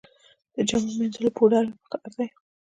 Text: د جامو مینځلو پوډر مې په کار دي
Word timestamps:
د 0.55 0.55
جامو 0.69 0.91
مینځلو 0.99 1.29
پوډر 1.37 1.63
مې 1.69 1.75
په 1.81 1.87
کار 1.91 2.09
دي 2.17 2.27